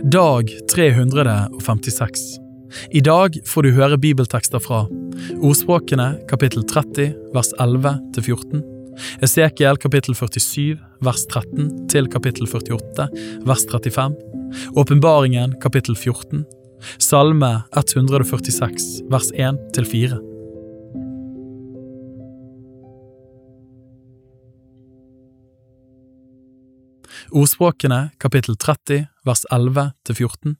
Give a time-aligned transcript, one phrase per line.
[0.00, 2.20] Dag 356.
[2.90, 4.86] I dag får du høre bibeltekster fra
[5.44, 8.64] Ordspråkene kapittel 30 vers 11 til 14,
[9.28, 13.08] Esekiel kapittel 47 vers 13 til kapittel 48
[13.44, 14.16] vers 35,
[14.80, 16.46] Åpenbaringen kapittel 14,
[16.96, 20.31] Salme 146 vers 1 til 4.
[27.32, 30.56] Ordspråkene kapittel 30 vers 11 til 14.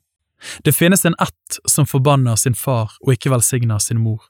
[0.65, 4.23] Det finnes en ett som forbanner sin far og ikke velsigner sin mor,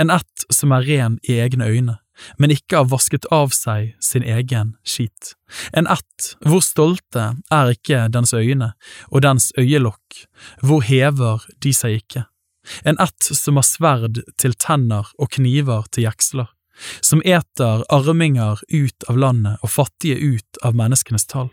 [0.00, 1.98] en ett som er ren i egne øyne,
[2.38, 5.34] men ikke har vasket av seg sin egen skit,
[5.76, 8.72] en ett hvor stolte er ikke dens øyne
[9.10, 10.24] og dens øyelokk,
[10.64, 12.24] hvor hever de seg ikke,
[12.88, 16.48] en ett som har sverd til tenner og kniver til jeksler,
[17.04, 21.52] som eter arminger ut av landet og fattige ut av menneskenes tall.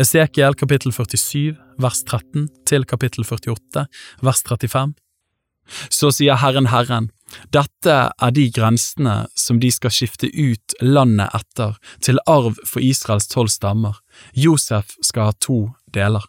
[0.00, 3.82] Esekiel kapittel 47 vers 13 til kapittel 48
[4.24, 4.94] vers 35.
[5.92, 7.10] Så sier Herren Herren,
[7.52, 13.28] dette er de grensene som de skal skifte ut landet etter til arv for Israels
[13.28, 14.00] tolv stammer.
[14.32, 15.58] Josef skal ha to
[15.92, 16.24] deler.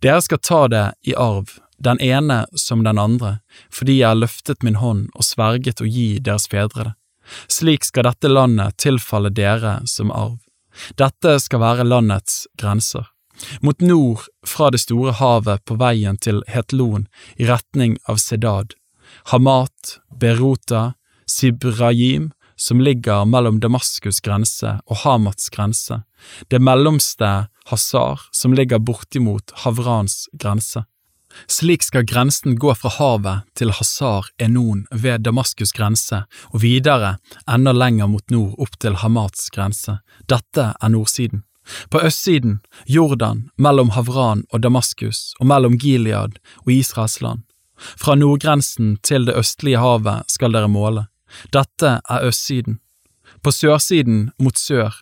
[0.00, 4.64] Dere skal ta det i arv, den ene som den andre, fordi jeg har løftet
[4.64, 6.96] min hånd og sverget å gi deres fedre det.
[7.46, 10.40] Slik skal dette landet tilfalle dere som arv.
[10.98, 13.08] Dette skal være landets grenser.
[13.60, 17.08] Mot nord fra det store havet på veien til Hetlon
[17.40, 18.76] i retning av Sedad,
[19.32, 20.92] Hamat, Beruta,
[21.26, 26.02] Sibrayim som ligger mellom Damaskus' grense og Hamats grense,
[26.48, 30.84] det mellomste Hazar, som ligger bortimot Havrans grense.
[31.46, 37.16] Slik skal grensen gå fra havet til Hazar Enon ved Damaskus' grense og videre
[37.50, 39.98] enda lenger mot nord opp til Hamats grense.
[40.28, 41.44] Dette er nordsiden.
[41.90, 47.44] På østsiden Jordan, mellom Havran og Damaskus og mellom Gilead og Israels land.
[47.78, 51.06] Fra nordgrensen til det østlige havet skal dere måle.
[51.54, 52.78] Dette er østsiden.
[53.42, 54.92] På sørsiden, mot sør,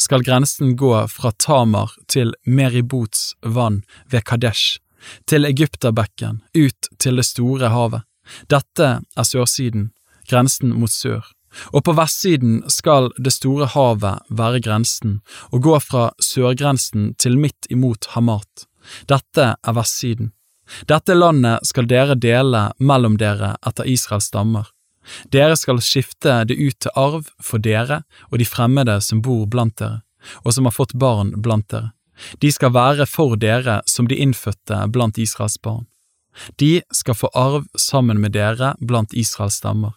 [0.00, 4.78] skal grensen gå fra Tamar til Meribots vann ved Kadesh,
[5.26, 8.06] til Egypterbekken, ut til det store havet.
[8.50, 9.90] Dette er sørsiden,
[10.28, 11.24] grensen mot sør.
[11.74, 15.18] Og på vestsiden skal det store havet være grensen,
[15.50, 18.66] og gå fra sørgrensen til midt imot Hamat.
[19.10, 20.30] Dette er vestsiden.
[20.86, 24.68] Dette landet skal dere dele mellom dere etter Israels stammer.
[25.32, 29.78] Dere skal skifte det ut til arv for dere og de fremmede som bor blant
[29.80, 30.02] dere,
[30.44, 31.90] og som har fått barn blant dere.
[32.42, 35.86] De skal være for dere som de innfødte blant Israels barn.
[36.60, 39.96] De skal få arv sammen med dere blant Israels stammer.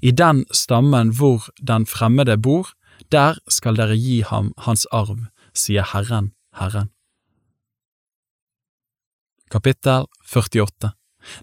[0.00, 2.72] I den stammen hvor den fremmede bor,
[3.12, 5.18] der skal dere gi ham hans arv,
[5.54, 6.90] sier Herren, Herren.
[9.50, 10.92] Kapittel 48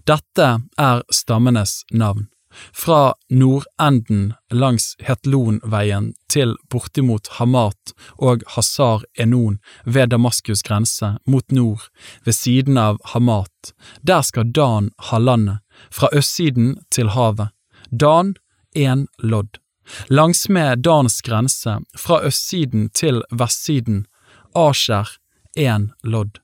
[0.08, 0.48] Dette
[0.78, 2.28] er stammenes navn
[2.72, 11.88] fra nordenden langs Hetlonveien til bortimot Hamat og Hazar Enon ved Damaskus' grense, mot nord,
[12.24, 13.74] ved siden av Hamat.
[14.02, 15.58] Der skal Dan ha landet,
[15.90, 17.50] fra østsiden til havet.
[17.90, 18.34] Dan
[18.76, 19.58] én lodd.
[20.08, 24.06] Langsmed Dans grense, fra østsiden til vestsiden,
[24.54, 25.08] Asher
[25.56, 26.40] én lodd.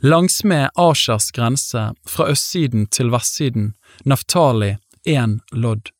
[0.00, 3.72] Langsmed Ashers grense, fra østsiden til vestsiden,
[4.04, 4.76] Naftali
[5.06, 5.90] én lodd.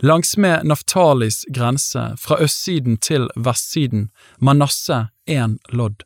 [0.00, 6.04] Langsmed Naftalis grense, fra østsiden til vestsiden, Manasseh én lodd.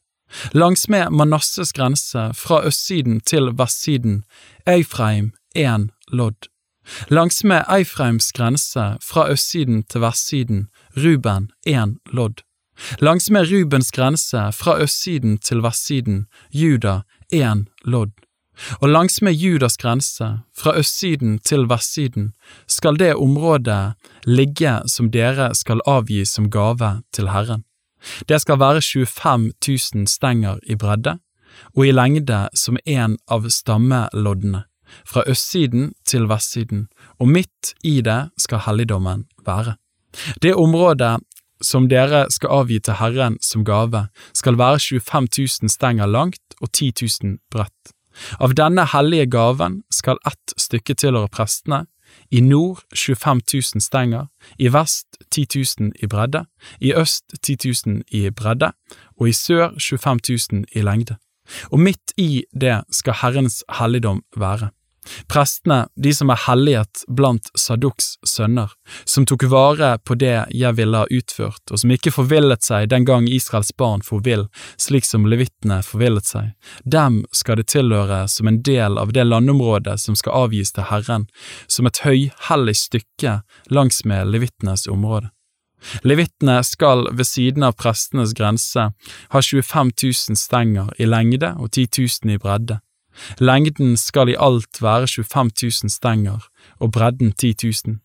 [0.53, 4.25] Langsmed Manasses grense, fra østsiden til vestsiden,
[4.67, 6.49] Eifreim én lodd.
[7.11, 12.43] Langsmed Eifreims grense, fra østsiden til vestsiden, Ruben én lodd.
[13.01, 17.01] Langsmed Rubens grense, fra østsiden til vestsiden, Juda
[17.33, 18.26] én lodd
[18.81, 22.33] og langsmed Judas grense, fra østsiden til vestsiden,
[22.67, 23.95] skal det området
[24.27, 27.65] ligge som dere skal avgi som gave til Herren.
[28.29, 29.53] Det skal være 25
[29.95, 31.19] 000 stenger i bredde,
[31.77, 34.65] og i lengde som en av stammeloddene,
[35.05, 36.87] fra østsiden til vestsiden,
[37.19, 39.77] og midt i det skal helligdommen være.
[40.43, 41.17] Det området
[41.63, 45.29] som dere skal avgi til Herren som gave, skal være 25
[45.63, 46.93] 000 stenger langt og 10
[47.23, 47.96] 000 bredt.
[48.41, 51.85] Av denne hellige gaven skal ett stykke tilhøre prestene,
[52.31, 54.27] i nord 25 000 stenger,
[54.59, 55.47] i vest 10
[55.81, 56.45] 000 i bredde,
[56.81, 58.73] i øst 10 000 i bredde,
[59.21, 60.21] og i sør 25
[60.53, 61.19] 000 i lengde.
[61.71, 64.71] Og midt i det skal Herrens helligdom være.
[65.31, 68.73] Prestene, de som er helliget blant Sadduks sønner,
[69.05, 73.07] som tok vare på det jeg ville ha utført, og som ikke forvillet seg den
[73.09, 74.47] gang Israels barn forvill,
[74.81, 76.51] slik som levittene forvillet seg,
[76.85, 81.29] dem skal det tilhøre som en del av det landområdet som skal avgis til Herren,
[81.67, 85.31] som et høyhellig stykke langsmed levittenes område.
[86.03, 88.89] Levittene skal ved siden av prestenes grense
[89.35, 91.89] ha 25 000 stenger i lengde og 10
[92.25, 92.81] 000 i bredde.
[93.41, 96.49] Lengden skal i alt være 25 000 stenger
[96.79, 97.55] og bredden 10
[97.87, 97.99] 000.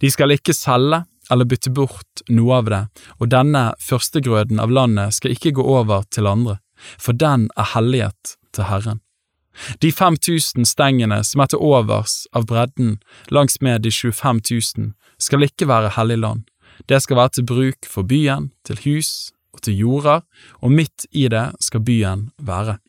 [0.00, 2.82] De skal ikke selge eller bytte bort noe av det,
[3.18, 6.58] og denne førstegrøden av landet skal ikke gå over til andre,
[7.00, 9.00] for den er hellighet til Herren.
[9.80, 12.98] De 5000 stengene som er til overs av bredden
[13.30, 16.42] langs med de 25 000, skal ikke være hellig land.
[16.90, 20.24] Det skal være til bruk for byen, til hus og til jorder,
[20.60, 22.80] og midt i det skal byen være.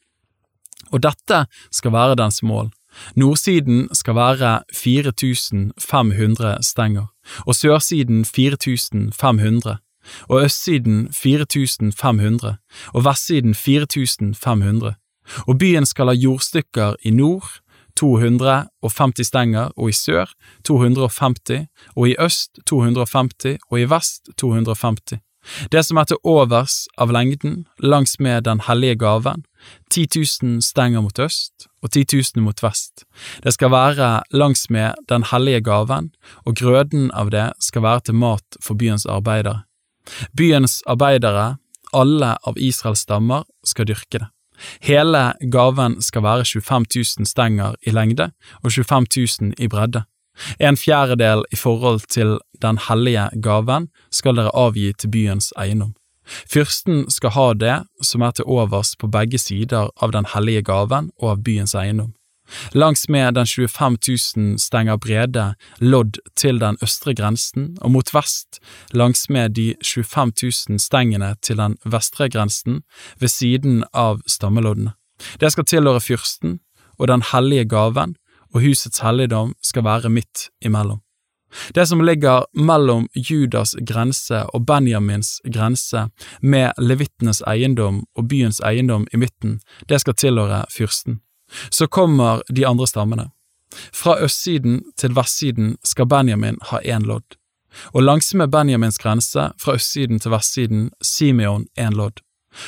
[0.95, 1.43] Og dette
[1.75, 2.71] skal være dens mål.
[3.19, 7.05] Nordsiden skal være 4500 stenger,
[7.45, 9.77] og sørsiden 4500,
[10.29, 12.55] og østsiden 4500,
[12.93, 14.93] og vestsiden 4500,
[15.47, 17.49] og byen skal ha jordstykker i nord,
[17.97, 20.31] 250 stenger, og i sør
[20.63, 25.24] 250, og i øst 250, og i vest 250.
[25.71, 29.45] Det som er til overs av lengden langs med den hellige gaven,
[29.89, 30.07] 10
[30.41, 32.05] 000 stenger mot øst og 10
[32.35, 33.05] 000 mot vest.
[33.43, 36.11] Det skal være langs med den hellige gaven,
[36.45, 39.63] og grøden av det skal være til mat for byens arbeidere.
[40.37, 41.57] Byens arbeidere,
[41.93, 44.29] alle av Israels stammer, skal dyrke det.
[44.81, 46.85] Hele gaven skal være 25
[47.19, 48.31] 000 stenger i lengde
[48.63, 49.07] og 25
[49.41, 50.05] 000 i bredde.
[50.59, 55.95] En fjerdedel i forhold til den hellige gaven skal dere avgi til byens eiendom.
[56.25, 61.11] Fyrsten skal ha det som er til overs på begge sider av den hellige gaven
[61.21, 62.13] og av byens eiendom.
[62.71, 63.97] Langs med den 25
[64.37, 68.59] 000 stenger brede lodd til den østre grensen, og mot vest
[68.93, 70.33] langs med de 25
[70.69, 72.83] 000 stengene til den vestre grensen
[73.19, 74.93] ved siden av stammeloddene.
[75.39, 76.59] Det skal tilhøre fyrsten
[76.99, 78.15] og den hellige gaven,
[78.55, 81.01] og husets helligdom skal være midt imellom.
[81.75, 86.07] Det som ligger mellom Judas grense og Benjamins grense,
[86.41, 89.59] med levittenes eiendom og byens eiendom i midten,
[89.89, 91.21] det skal tilhøre fyrsten.
[91.69, 93.29] Så kommer de andre stammene.
[93.93, 97.37] Fra østsiden til vestsiden skal Benjamin ha én lodd,
[97.93, 102.21] og langsmed Benjamins grense, fra østsiden til vestsiden, Simeon én lodd,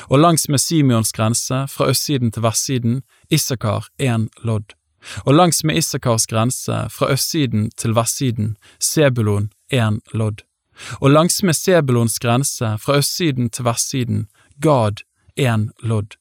[0.10, 3.02] og langsmed Simeons grense, fra østsiden til vestsiden,
[3.32, 4.77] Issakar én lodd
[5.26, 10.44] og langs med Issakars grense, fra østsiden til vestsiden, Sebulon én lodd,
[11.02, 14.28] og langs med Sebulons grense, fra østsiden til vestsiden,
[14.62, 15.04] Gad
[15.40, 16.18] én lodd.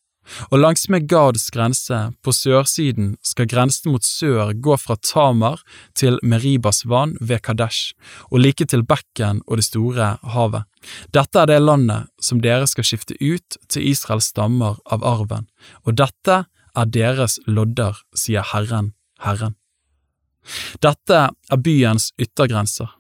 [0.51, 5.63] Og langs med Gads grense, på sørsiden, skal grensen mot sør gå fra Tamar
[5.95, 7.95] til Meribas vann ved Kadesh,
[8.31, 10.67] og like til bekken og det store havet.
[11.15, 15.47] Dette er det landet som dere skal skifte ut til Israels stammer av arven,
[15.87, 16.45] og dette
[16.77, 18.93] er deres lodder, sier Herren,
[19.25, 19.57] Herren.
[20.83, 22.91] Dette er byens yttergrenser.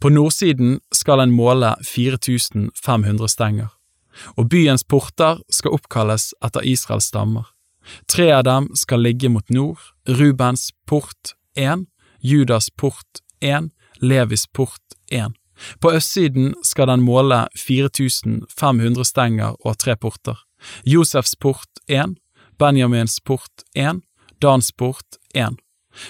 [0.00, 3.70] På nordsiden skal en måle 4500 stenger,
[4.36, 7.48] og byens porter skal oppkalles etter Israels stammer.
[8.10, 11.86] Tre av dem skal ligge mot nord, Rubens port 1,
[12.20, 13.70] Judas port 1,
[14.00, 15.32] Levis port 1.
[15.80, 20.38] På østsiden skal den måle 4500 stenger og tre porter.
[20.84, 22.16] Josefs port 1,
[22.60, 24.02] Benjamins port 1,
[24.42, 25.56] Dans port 1.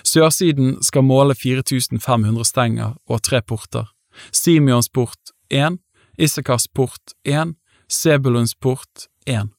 [0.03, 3.87] Sørsiden skal måle 4500 stenger og tre porter.
[4.33, 5.79] Simeons port 1,
[6.19, 7.55] Issakars port 1,
[7.89, 9.53] Sebulons port 1.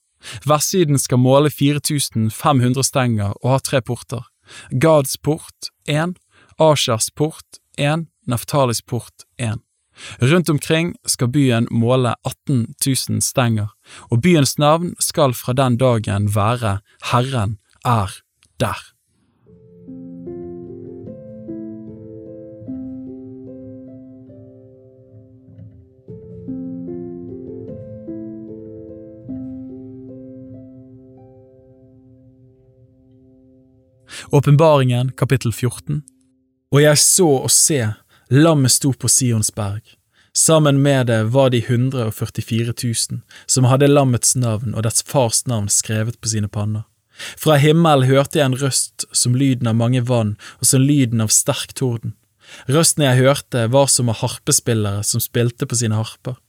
[0.46, 4.28] Vestsiden skal måle 4500 stenger og ha tre porter.
[4.76, 6.20] Gads port 1,
[6.60, 9.64] Ashers port 1, Naftalis port 1.
[10.22, 13.74] Rundt omkring skal byen måle 18 000 stenger,
[14.12, 16.80] og byens navn skal fra den dagen være
[17.12, 18.10] Herren er
[18.60, 18.92] der.
[34.32, 36.04] Åpenbaringen kapittel 14
[36.72, 37.82] Og jeg så og se
[38.34, 39.82] Lammet sto på Sionsberg.
[40.34, 42.94] Sammen med det var de 144 000
[43.46, 46.86] som hadde lammets navn og dets fars navn skrevet på sine panner.
[47.36, 51.36] Fra himmelen hørte jeg en røst som lyden av mange vann og som lyden av
[51.36, 52.16] sterk torden.
[52.72, 56.40] Røsten jeg hørte var som av harpespillere som spilte på sine harper.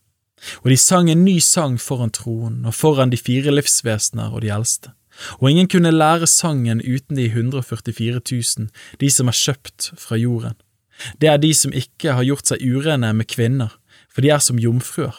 [0.62, 4.55] Og de sang en ny sang foran troen og foran de fire livsvesener og de
[4.55, 4.95] eldste.
[5.41, 8.21] og ingen kunne lære sangen uten de 144
[8.59, 8.69] 000,
[9.01, 10.55] de som er kjøpt fra jorden.
[11.18, 13.75] Det er de som ikke har gjort seg urene med kvinner,
[14.12, 15.14] for de er som jomfruer.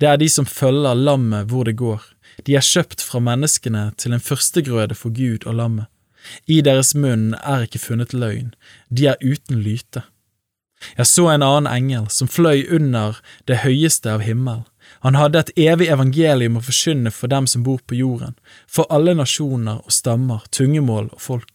[0.00, 2.02] Det er de som følger lammet hvor det går,
[2.44, 5.86] de er kjøpt fra menneskene til en førstegrøde for Gud og lammet.
[6.50, 8.52] I deres munn er ikke funnet løgn,
[8.90, 10.02] de er uten lyte.
[10.98, 14.64] Jeg så en annen engel som fløy under det høyeste av himmel.
[15.06, 18.36] Han hadde et evig evangelium å forkynne for dem som bor på jorden,
[18.68, 21.52] for alle nasjoner og stammer, tungemål og folk.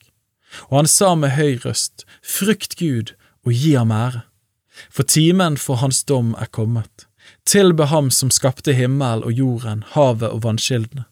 [0.69, 3.13] Og han sa med høy røst, Frykt Gud
[3.45, 4.25] og gi ham ære,
[4.89, 7.07] for timen for hans dom er kommet.
[7.45, 11.05] Tilbe ham som skapte himmel og jorden, havet og vannkildene.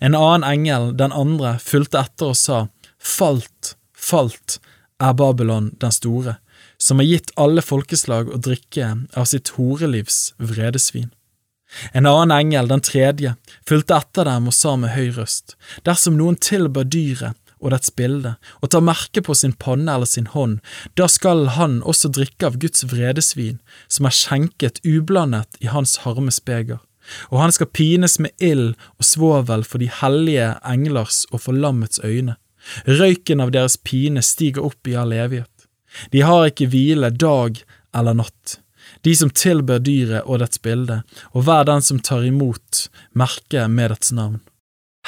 [0.00, 2.66] En annen engel, den andre, fulgte etter og sa,
[3.00, 4.58] Falt, falt
[5.00, 6.36] er Babylon den store,
[6.76, 11.08] som har gitt alle folkeslag å drikke av sitt horelivs vredesvin.
[11.92, 13.34] En annen engel, den tredje,
[13.68, 15.54] fulgte etter dem og sa med høy røst,
[15.86, 20.28] dersom noen tilber dyret og dets bilde, og tar merke på sin panne eller sin
[20.32, 20.58] hånd,
[20.98, 26.40] da skal han også drikke av Guds vredesvin, som er skjenket ublandet i hans harmes
[26.44, 26.80] beger,
[27.30, 32.00] og han skal pines med ild og svovel for de hellige englers og for lammets
[32.04, 32.36] øyne.
[32.84, 35.48] Røyken av deres pine stiger opp i all evighet.
[36.12, 37.56] De har ikke hvile dag
[37.96, 38.60] eller natt
[39.00, 41.00] de som tilber dyret og dets bilde,
[41.32, 42.86] og hver den som tar imot
[43.16, 44.40] merket med dets navn.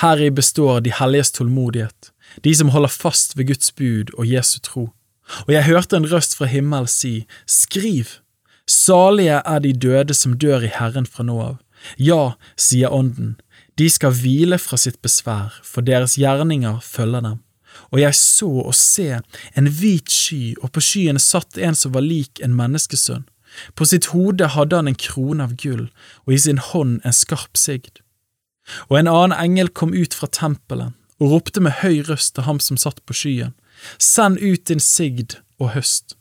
[0.00, 2.11] Heri består de helliges tålmodighet,
[2.44, 4.88] de som holder fast ved Guds bud og Jesu tro.
[5.46, 8.18] Og jeg hørte en røst fra himmelen si, Skriv!
[8.68, 11.56] Salige er de døde som dør i Herren fra nå av.
[11.98, 13.34] Ja, sier Ånden,
[13.78, 17.40] de skal hvile fra sitt besvær, for deres gjerninger følger dem.
[17.90, 19.08] Og jeg så og se
[19.58, 23.26] en hvit sky, og på skyen satt en som var lik en menneskesønn.
[23.76, 25.88] På sitt hode hadde han en krone av gull,
[26.24, 28.00] og i sin hånd en skarp sigd.
[28.88, 32.58] Og en annen engel kom ut fra tempelet og ropte med høy røst til ham
[32.58, 33.54] som satt på skyen,
[33.98, 36.14] Send ut din sigd og høst.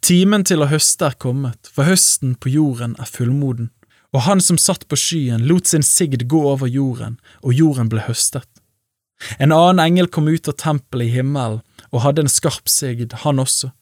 [0.00, 3.68] Timen til å høste er kommet, for høsten på jorden er fullmoden.
[4.12, 8.04] Og han som satt på skyen, lot sin sigd gå over jorden, og jorden ble
[8.06, 8.48] høstet.
[9.38, 11.60] En annen engel kom ut av tempelet i himmelen
[11.92, 13.74] og hadde en skarp sigd, han også.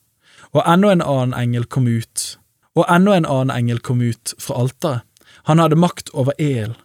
[0.51, 2.35] Og enda en annen engel kom ut
[2.77, 5.03] og enda en annen engel kom ut fra alteret.
[5.49, 6.75] Han hadde makt over el,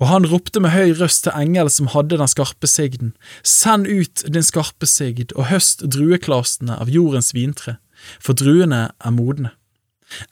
[0.00, 4.24] og han ropte med høy røst til engelen som hadde den skarpe sigden, Send ut
[4.28, 7.78] din skarpe sigd og høst drueklasene av jordens vintre,
[8.20, 9.54] for druene er modne.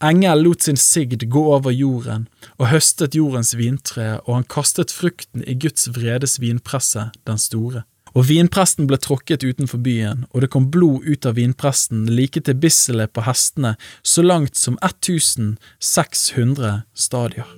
[0.05, 2.29] Engelen lot sin sigd gå over jorden
[2.59, 7.83] og høstet jordens vintre, og han kastet frukten i Guds vredes vinpresse, den store.
[8.15, 12.61] Og vinpresten ble tråkket utenfor byen, og det kom blod ut av vinpresten like til
[12.63, 13.75] bisselet på hestene,
[14.07, 17.49] så langt som 1600 stadier.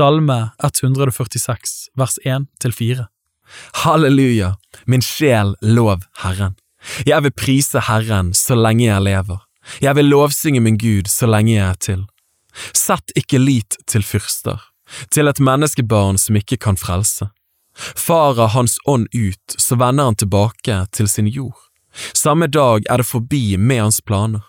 [0.00, 3.04] Salme 146, vers 1–4
[3.72, 6.54] Halleluja, min sjel lov Herren.
[7.04, 9.42] Jeg vil prise Herren så lenge jeg lever.
[9.84, 12.06] Jeg vil lovsynge min Gud så lenge jeg er til.
[12.72, 14.62] Sett ikke lit til fyrster,
[15.12, 17.28] til et menneskebarn som ikke kan frelse.
[17.76, 21.60] Farer hans ånd ut, så vender han tilbake til sin jord.
[22.16, 24.48] Samme dag er det forbi med hans planer.